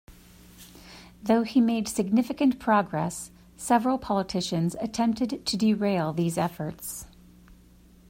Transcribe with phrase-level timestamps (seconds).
[1.21, 7.05] Though he made significant progress, several politicians attempted to derail these efforts.